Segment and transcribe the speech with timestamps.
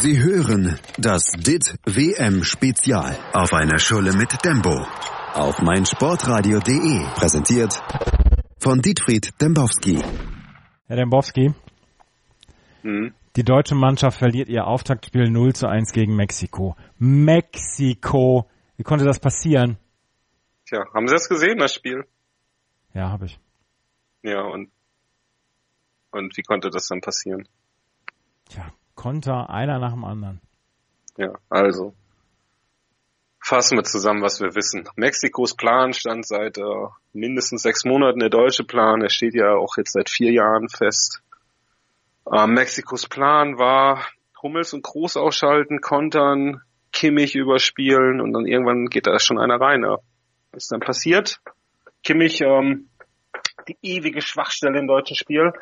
[0.00, 4.86] Sie hören das DIT WM Spezial auf einer Schule mit Dembo
[5.34, 7.04] auf meinsportradio.de.
[7.14, 7.74] Präsentiert
[8.58, 10.00] von Dietfried Dembowski.
[10.86, 11.52] Herr Dembowski,
[12.82, 13.12] Mhm.
[13.36, 16.76] die deutsche Mannschaft verliert ihr Auftaktspiel 0 zu 1 gegen Mexiko.
[16.98, 18.48] Mexiko!
[18.76, 19.78] Wie konnte das passieren?
[20.66, 22.04] Tja, haben Sie das gesehen, das Spiel?
[22.94, 23.38] Ja, habe ich.
[24.22, 24.70] Ja, und,
[26.12, 27.48] und wie konnte das dann passieren?
[28.48, 30.40] Tja, Konter, einer nach dem anderen.
[31.16, 31.94] Ja, also.
[33.40, 34.88] Fassen wir zusammen, was wir wissen.
[34.96, 36.62] Mexikos Plan stand seit äh,
[37.12, 41.22] mindestens sechs Monaten, der deutsche Plan, der steht ja auch jetzt seit vier Jahren fest.
[42.30, 44.04] Äh, Mexikos Plan war
[44.42, 46.60] Hummels und Groß ausschalten, kontern,
[46.92, 49.84] Kimmich überspielen und dann irgendwann geht da schon einer rein.
[49.84, 49.98] Ja.
[50.50, 51.40] Was ist dann passiert?
[52.02, 52.88] Kimmich, ähm,
[53.68, 55.52] die ewige Schwachstelle im deutschen Spiel.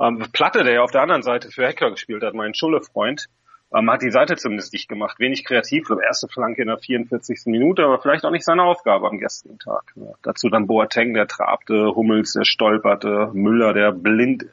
[0.00, 3.26] Ähm, Platte, der ja auf der anderen Seite für Hacker gespielt hat, mein Schulle-Freund,
[3.74, 5.18] ähm, hat die Seite zumindest dicht gemacht.
[5.18, 7.42] Wenig kreativ, glaube erste Flanke in der 44.
[7.46, 9.92] Minute, aber vielleicht auch nicht seine Aufgabe am gestrigen Tag.
[9.96, 14.46] Ja, dazu dann Boateng, der trabte, Hummels, der stolperte, Müller, der blind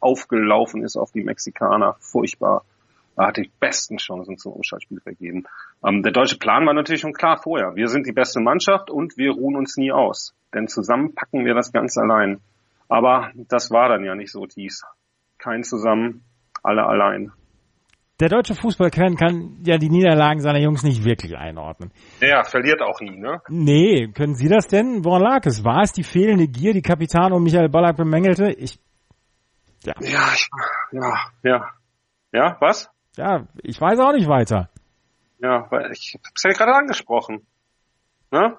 [0.00, 1.96] aufgelaufen ist auf die Mexikaner.
[2.00, 2.64] Furchtbar.
[3.16, 5.44] Er hat die besten Chancen zum Umschaltspiel vergeben.
[5.84, 7.74] Ähm, der deutsche Plan war natürlich schon klar vorher.
[7.74, 10.34] Wir sind die beste Mannschaft und wir ruhen uns nie aus.
[10.54, 12.40] Denn zusammen packen wir das Ganze allein.
[12.88, 14.82] Aber das war dann ja nicht so, Thies.
[15.38, 16.24] Kein zusammen,
[16.62, 17.32] alle allein.
[18.20, 21.92] Der deutsche Fußballkern kann ja die Niederlagen seiner Jungs nicht wirklich einordnen.
[22.20, 23.40] Ja, verliert auch nie, ne?
[23.48, 25.04] Nee, können Sie das denn?
[25.04, 25.62] Woran lag es?
[25.64, 28.50] War es die fehlende Gier, die Kapitän um Michael Ballack bemängelte?
[28.50, 28.80] Ich,
[29.84, 30.50] Ja, ich,
[30.90, 31.70] ja, ja.
[32.32, 32.90] Ja, was?
[33.16, 34.68] ja, ich weiß auch nicht weiter.
[35.38, 37.46] Ja, weil ich hab's ja gerade angesprochen.
[38.32, 38.56] Ne?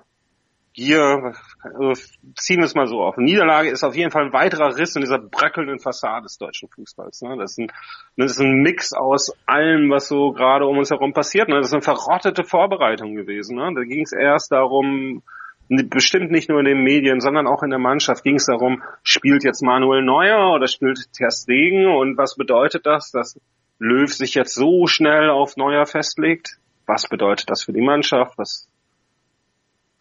[1.64, 1.94] Also
[2.36, 3.18] ziehen wir es mal so auf.
[3.18, 7.22] Niederlage ist auf jeden Fall ein weiterer Riss in dieser bröckelnden Fassade des deutschen Fußballs.
[7.22, 7.36] Ne?
[7.38, 7.72] Das, ist ein,
[8.16, 11.50] das ist ein Mix aus allem, was so gerade um uns herum passiert.
[11.50, 11.58] Ne?
[11.58, 13.58] Das ist eine verrottete Vorbereitung gewesen.
[13.58, 13.74] Ne?
[13.76, 15.22] Da ging es erst darum,
[15.68, 19.44] bestimmt nicht nur in den Medien, sondern auch in der Mannschaft ging es darum, spielt
[19.44, 23.40] jetzt Manuel Neuer oder spielt Ter Stegen und was bedeutet das, dass
[23.80, 26.58] Löw sich jetzt so schnell auf Neuer festlegt?
[26.86, 28.38] Was bedeutet das für die Mannschaft?
[28.38, 28.69] Was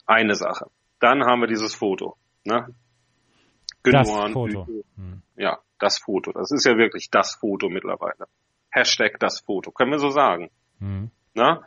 [0.09, 0.67] eine Sache.
[0.99, 2.17] Dann haben wir dieses Foto.
[2.45, 2.75] Ne?
[3.85, 4.67] Das Gündogan, Foto.
[4.67, 4.85] Hügel.
[4.97, 5.23] Hm.
[5.37, 6.33] Ja, das Foto.
[6.33, 8.27] Das ist ja wirklich das Foto mittlerweile.
[8.71, 9.71] Hashtag das Foto.
[9.71, 10.51] Können wir so sagen.
[10.81, 11.11] Hm.
[11.35, 11.61] Ne?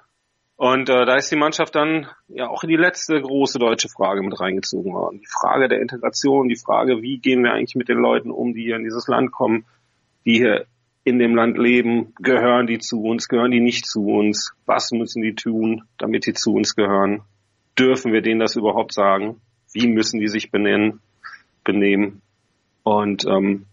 [0.57, 4.21] Und äh, da ist die Mannschaft dann ja auch in die letzte große deutsche Frage
[4.21, 5.19] mit reingezogen worden.
[5.19, 8.63] Die Frage der Integration, die Frage, wie gehen wir eigentlich mit den Leuten um, die
[8.63, 9.65] hier in dieses Land kommen,
[10.25, 10.65] die hier
[11.03, 15.23] in dem Land leben, gehören die zu uns, gehören die nicht zu uns, was müssen
[15.23, 17.23] die tun, damit die zu uns gehören,
[17.77, 19.41] dürfen wir denen das überhaupt sagen,
[19.73, 21.01] wie müssen die sich benennen,
[21.63, 22.21] benehmen
[22.83, 23.65] und ähm,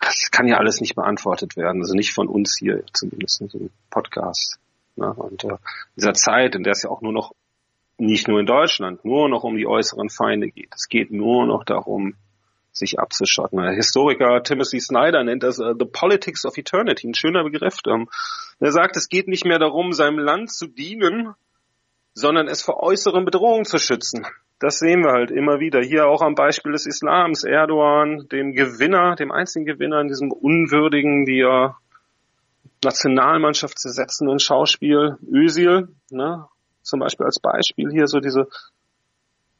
[0.00, 3.58] das kann ja alles nicht beantwortet werden, also nicht von uns hier zumindest in so
[3.58, 4.58] einem Podcast.
[4.96, 5.12] Ne?
[5.12, 5.56] Und äh,
[5.96, 7.32] dieser Zeit, in der es ja auch nur noch
[7.96, 10.70] nicht nur in Deutschland, nur noch um die äußeren Feinde geht.
[10.74, 12.14] Es geht nur noch darum,
[12.72, 13.62] sich abzuschotten.
[13.62, 17.76] Der Historiker Timothy Snyder nennt das uh, The Politics of Eternity, ein schöner Begriff.
[17.86, 18.08] Ähm,
[18.58, 21.34] er sagt, es geht nicht mehr darum, seinem Land zu dienen,
[22.14, 24.26] sondern es vor äußeren Bedrohungen zu schützen.
[24.60, 25.80] Das sehen wir halt immer wieder.
[25.80, 27.44] Hier auch am Beispiel des Islams.
[27.44, 31.76] Erdogan, dem Gewinner, dem einzigen Gewinner in diesem unwürdigen, die ja
[32.84, 36.46] Nationalmannschaft zersetzenden Schauspiel, Özil, ne?
[36.82, 38.46] zum Beispiel als Beispiel hier so diese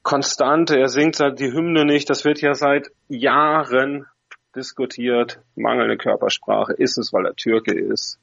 [0.02, 4.06] Konstante, er singt halt die Hymne nicht, das wird ja seit Jahren
[4.54, 8.18] diskutiert, mangelnde Körpersprache, ist es, weil er Türke ist,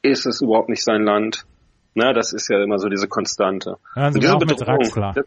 [0.00, 1.44] ist es überhaupt nicht sein Land,
[1.94, 3.76] ne, das ist ja immer so diese Konstante.
[3.94, 5.12] Hören Sie diese auch mit Draxler.
[5.12, 5.24] der-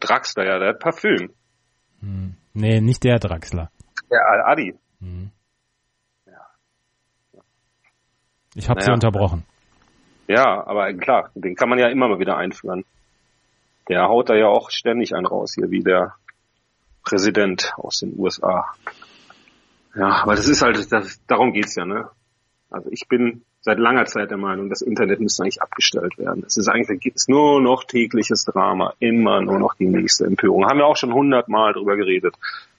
[0.00, 1.32] Draxler, ja, der hat Parfüm.
[2.00, 2.34] Hm.
[2.54, 3.70] Nee, nicht der Draxler.
[4.10, 4.78] Der Al-Adi.
[5.00, 5.30] Hm.
[8.54, 8.94] Ich habe Sie Naja.
[8.94, 9.44] unterbrochen.
[10.28, 12.84] Ja, aber klar, den kann man ja immer mal wieder einführen.
[13.88, 16.14] Der haut da ja auch ständig einen raus hier, wie der
[17.04, 18.66] Präsident aus den USA.
[19.94, 22.08] Ja, aber das ist halt, das, darum geht's ja, ne?
[22.70, 26.44] Also ich bin seit langer Zeit der Meinung, das Internet müsste eigentlich abgestellt werden.
[26.46, 30.66] Es ist eigentlich gibt's nur noch tägliches Drama, immer nur noch die nächste Empörung.
[30.66, 32.34] Haben wir auch schon hundertmal drüber geredet.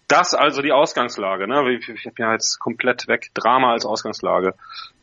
[0.08, 1.72] Das also die Ausgangslage, ne?
[1.72, 4.56] Ich, ich habe ja jetzt komplett weg Drama als Ausgangslage.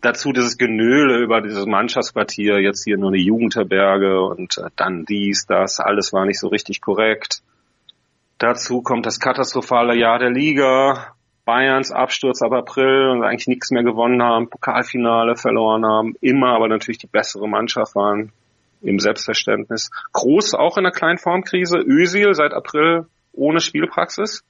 [0.02, 5.46] Dazu dieses Genöle über dieses Mannschaftsquartier, jetzt hier nur eine Jugendherberge und äh, dann dies,
[5.46, 7.42] das, alles war nicht so richtig korrekt.
[8.36, 11.14] Dazu kommt das katastrophale Jahr der Liga,
[11.48, 16.68] Bayerns Absturz ab April und eigentlich nichts mehr gewonnen haben, Pokalfinale verloren haben, immer aber
[16.68, 18.32] natürlich die bessere Mannschaft waren
[18.82, 19.90] im Selbstverständnis.
[20.12, 24.44] Groß auch in einer kleinen Formkrise, Özil seit April ohne Spielpraxis,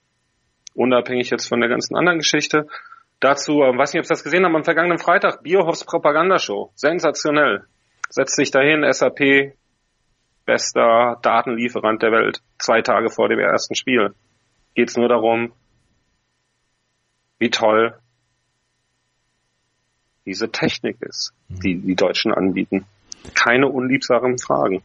[0.75, 2.67] unabhängig jetzt von der ganzen anderen Geschichte.
[3.21, 6.73] Dazu, äh, weiß nicht, ob Sie das gesehen haben, am vergangenen Freitag, Biohoffs Propagandashow.
[6.75, 7.63] Sensationell.
[8.11, 9.53] Setzt sich dahin, SAP,
[10.45, 14.15] bester Datenlieferant der Welt, zwei Tage vor dem ersten Spiel.
[14.75, 15.53] Geht's nur darum,
[17.39, 17.95] wie toll
[20.27, 22.85] diese Technik ist, die die Deutschen anbieten.
[23.35, 24.83] Keine unliebsamen Fragen.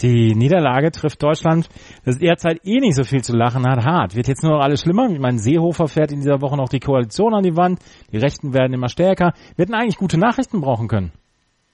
[0.00, 1.68] Die Niederlage trifft Deutschland,
[2.04, 4.16] das derzeit eh nicht so viel zu lachen hat, hart.
[4.16, 5.08] Wird jetzt nur noch alles schlimmer.
[5.08, 7.78] Ich meine, Seehofer fährt in dieser Woche noch die Koalition an die Wand.
[8.12, 9.32] Die Rechten werden immer stärker.
[9.56, 11.12] Wir hätten eigentlich gute Nachrichten brauchen können.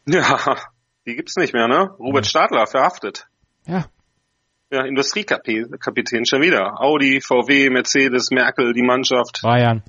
[0.06, 0.56] Ja,
[1.06, 1.90] die gibt's nicht mehr, ne?
[1.98, 3.26] Robert Stadler verhaftet.
[3.66, 3.86] Ja.
[4.70, 6.80] Ja, Industriekapitän schon wieder.
[6.80, 9.40] Audi, VW, Mercedes, Merkel, die Mannschaft.
[9.42, 9.82] Bayern.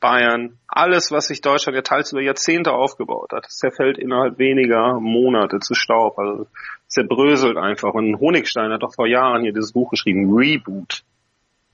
[0.00, 5.60] Bayern, alles, was sich Deutschland ja teils über Jahrzehnte aufgebaut hat, zerfällt innerhalb weniger Monate
[5.60, 6.18] zu Staub.
[6.18, 6.46] Also
[6.86, 7.94] zerbröselt einfach.
[7.94, 11.02] Und Honigstein hat doch vor Jahren hier dieses Buch geschrieben, Reboot.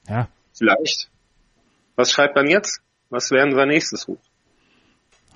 [0.08, 0.28] Ja.
[0.52, 1.08] Vielleicht.
[1.94, 2.82] Was schreibt man jetzt?
[3.10, 4.18] Was wäre sein nächstes Buch?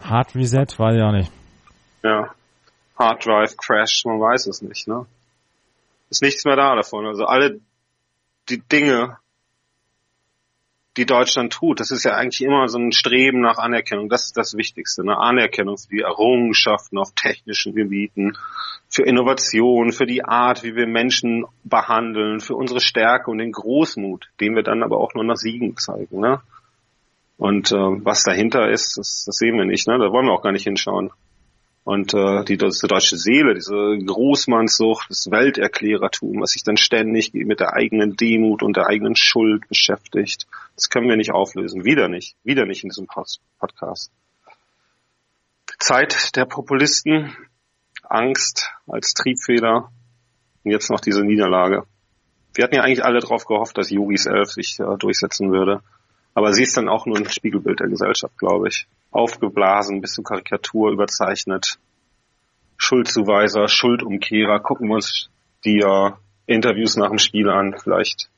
[0.02, 1.32] Hard Reset, weiß ich auch nicht.
[2.02, 2.34] Ja.
[2.98, 5.06] Hard Drive Crash, man weiß es nicht, ne?
[6.10, 7.06] Ist nichts mehr da davon.
[7.06, 7.60] Also alle
[8.48, 9.16] die Dinge,
[10.96, 11.80] die Deutschland tut.
[11.80, 14.08] Das ist ja eigentlich immer so ein Streben nach Anerkennung.
[14.08, 15.02] Das ist das Wichtigste.
[15.02, 18.36] Eine Anerkennung für die Errungenschaften auf technischen Gebieten,
[18.88, 24.30] für Innovation, für die Art, wie wir Menschen behandeln, für unsere Stärke und den Großmut,
[24.40, 26.20] den wir dann aber auch nur nach Siegen zeigen.
[26.20, 26.40] Ne?
[27.38, 29.86] Und äh, was dahinter ist, das, das sehen wir nicht.
[29.86, 29.96] Ne?
[29.98, 31.10] Da wollen wir auch gar nicht hinschauen.
[31.90, 37.58] Und äh, die, diese deutsche Seele, diese Großmannssucht, das Welterklärertum, was sich dann ständig mit
[37.58, 40.46] der eigenen Demut und der eigenen Schuld beschäftigt,
[40.76, 41.84] das können wir nicht auflösen.
[41.84, 42.36] Wieder nicht.
[42.44, 43.08] Wieder nicht in diesem
[43.58, 44.12] Podcast.
[45.80, 47.36] Zeit der Populisten,
[48.04, 49.90] Angst als Triebfeder
[50.62, 51.86] und jetzt noch diese Niederlage.
[52.54, 55.80] Wir hatten ja eigentlich alle darauf gehofft, dass Jogis Elf sich äh, durchsetzen würde.
[56.34, 60.24] Aber sie ist dann auch nur ein Spiegelbild der Gesellschaft, glaube ich aufgeblasen, bis zur
[60.24, 61.78] Karikatur überzeichnet.
[62.76, 64.60] Schuldzuweiser, Schuldumkehrer.
[64.60, 65.30] Gucken wir uns
[65.64, 66.12] die äh,
[66.46, 67.76] Interviews nach dem Spiel an.
[67.78, 68.30] Vielleicht,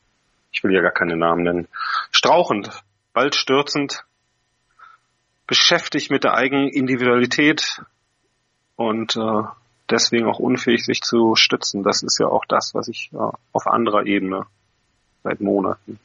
[0.53, 1.69] ich will ja gar keine Namen nennen.
[2.11, 2.71] Strauchend,
[3.13, 4.05] bald stürzend,
[5.47, 7.83] beschäftigt mit der eigenen Individualität
[8.77, 9.43] und äh,
[9.91, 11.83] deswegen auch unfähig, sich zu stützen.
[11.83, 13.17] Das ist ja auch das, was ich äh,
[13.53, 14.47] auf anderer Ebene
[15.23, 16.01] seit Monaten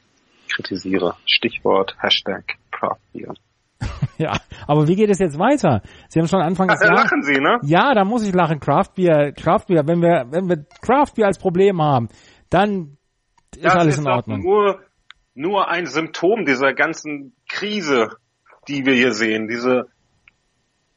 [0.48, 1.16] kritisiere.
[1.26, 3.34] Stichwort Hashtag Craftbeer.
[4.18, 4.32] Ja,
[4.66, 5.82] aber wie geht es jetzt weiter?
[6.08, 7.04] Sie haben schon Anfang des da Jahres.
[7.04, 7.60] lachen Sie, ne?
[7.62, 8.58] Ja, da muss ich lachen.
[8.58, 9.86] Craft Beer, Craft Beer.
[9.86, 12.08] Wenn wir, wenn wir Craft Beer als Problem haben,
[12.50, 12.96] dann
[13.54, 14.42] ist Das alles ist in Ordnung.
[14.42, 14.80] Nur,
[15.34, 18.16] nur ein Symptom dieser ganzen Krise,
[18.66, 19.46] die wir hier sehen.
[19.46, 19.86] Diese,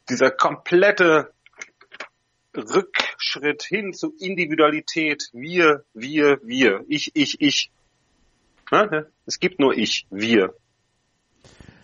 [0.10, 1.32] dieser komplette
[2.56, 5.30] Rückschritt hin zu Individualität.
[5.32, 6.84] Wir, wir, wir.
[6.88, 7.72] Ich, ich, ich.
[8.72, 9.08] Ne?
[9.26, 10.56] Es gibt nur ich, wir.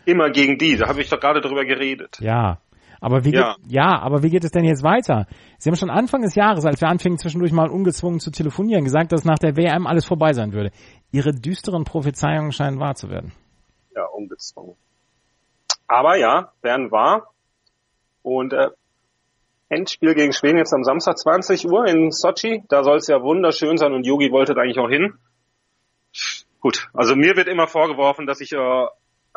[0.07, 0.77] Immer gegen die.
[0.77, 2.18] Da habe ich doch gerade drüber geredet.
[2.21, 2.59] Ja.
[3.01, 3.56] Aber wie Ja.
[3.62, 5.27] geht, ja, aber wie geht es denn jetzt weiter?
[5.57, 9.12] Sie haben schon Anfang des Jahres, als wir anfingen zwischendurch mal ungezwungen zu telefonieren, gesagt,
[9.12, 10.71] dass nach der WM alles vorbei sein würde.
[11.12, 13.33] Ihre düsteren Prophezeiungen scheinen wahr zu werden.
[13.94, 14.77] Ja, ungezwungen.
[15.88, 17.33] Aber ja, Bern war.
[18.24, 18.69] Und äh,
[19.68, 22.63] Endspiel gegen Schweden jetzt am Samstag 20 Uhr in Sochi.
[22.69, 25.15] Da soll es ja wunderschön sein und Yogi wollte da eigentlich auch hin.
[26.62, 28.86] Gut, also mir wird immer vorgeworfen, dass ich äh,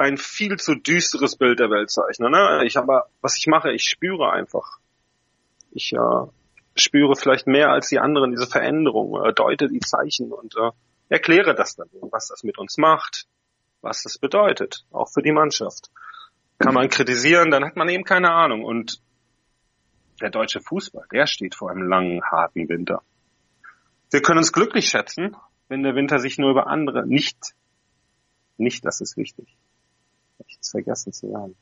[0.00, 2.30] ein viel zu düsteres Bild der Welt zeichne.
[2.30, 2.64] Ne?
[2.64, 4.78] Ich aber, was ich mache, ich spüre einfach.
[5.72, 6.26] Ich äh,
[6.74, 10.70] spüre vielleicht mehr als die anderen diese Veränderung, äh, deute die Zeichen und äh,
[11.10, 13.26] erkläre das dann, was das mit uns macht,
[13.82, 15.90] was das bedeutet, auch für die Mannschaft.
[16.58, 18.64] Kann man kritisieren, dann hat man eben keine Ahnung.
[18.64, 19.02] Und
[20.22, 23.02] der deutsche Fußball, der steht vor einem langen, harten Winter.
[24.10, 25.36] Wir können uns glücklich schätzen,
[25.68, 27.54] wenn der Winter sich nur über andere nicht,
[28.56, 29.56] nicht, das ist wichtig.
[30.50, 31.54] Ich hab's vergessen zu sagen.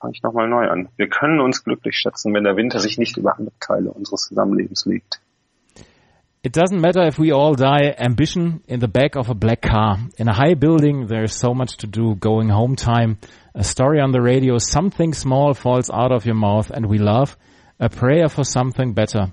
[0.00, 0.88] Fange ich nochmal neu an.
[0.96, 4.84] Wir können uns glücklich schätzen, wenn der Winter sich nicht über andere Teile unseres Zusammenlebens
[4.84, 5.20] legt.
[6.44, 7.94] It doesn't matter if we all die.
[7.96, 10.00] Ambition in the back of a black car.
[10.16, 12.16] In a high building, there is so much to do.
[12.16, 13.18] Going home time.
[13.54, 14.58] A story on the radio.
[14.58, 17.36] Something small falls out of your mouth and we laugh.
[17.78, 19.32] A prayer for something better.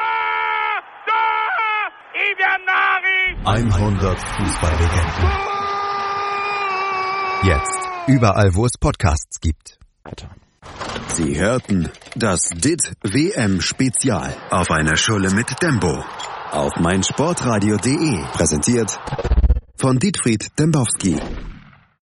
[3.43, 5.31] 100 Fußballlegenden.
[7.43, 9.79] Jetzt überall, wo es Podcasts gibt.
[11.07, 16.03] Sie hörten das DIT WM Spezial auf einer Schulle mit Dembo
[16.51, 18.99] auf meinsportradio.de präsentiert
[19.75, 21.19] von Dietfried Dembowski.